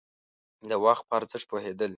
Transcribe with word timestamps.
د 0.69 0.71
وخت 0.83 1.03
په 1.07 1.13
ارزښت 1.19 1.45
پوهېدل. 1.51 1.89